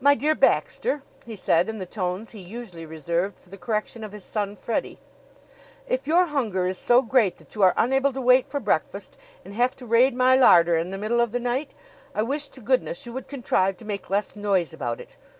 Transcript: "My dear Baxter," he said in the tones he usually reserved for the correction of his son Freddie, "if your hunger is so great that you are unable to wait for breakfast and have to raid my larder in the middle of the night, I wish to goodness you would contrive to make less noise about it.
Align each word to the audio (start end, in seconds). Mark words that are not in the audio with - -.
"My 0.00 0.16
dear 0.16 0.34
Baxter," 0.34 1.04
he 1.24 1.36
said 1.36 1.68
in 1.68 1.78
the 1.78 1.86
tones 1.86 2.30
he 2.30 2.40
usually 2.40 2.84
reserved 2.84 3.38
for 3.38 3.50
the 3.50 3.56
correction 3.56 4.02
of 4.02 4.10
his 4.10 4.24
son 4.24 4.56
Freddie, 4.56 4.98
"if 5.86 6.08
your 6.08 6.26
hunger 6.26 6.66
is 6.66 6.76
so 6.76 7.02
great 7.02 7.36
that 7.38 7.54
you 7.54 7.62
are 7.62 7.72
unable 7.76 8.12
to 8.12 8.20
wait 8.20 8.48
for 8.48 8.58
breakfast 8.58 9.16
and 9.44 9.54
have 9.54 9.76
to 9.76 9.86
raid 9.86 10.12
my 10.12 10.34
larder 10.34 10.74
in 10.76 10.90
the 10.90 10.98
middle 10.98 11.20
of 11.20 11.30
the 11.30 11.38
night, 11.38 11.72
I 12.16 12.22
wish 12.24 12.48
to 12.48 12.60
goodness 12.60 13.06
you 13.06 13.12
would 13.12 13.28
contrive 13.28 13.76
to 13.76 13.84
make 13.84 14.10
less 14.10 14.34
noise 14.34 14.72
about 14.72 15.00
it. 15.00 15.16